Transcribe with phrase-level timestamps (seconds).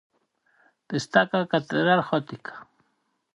[0.93, 2.53] Destaca a catedral gótica.